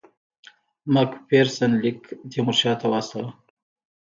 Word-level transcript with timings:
مک 0.93 1.11
فیرسن 1.27 1.71
لیک 1.81 1.99
تیمورشاه 2.29 2.75
ته 2.79 2.85
واستاوه. 2.91 3.31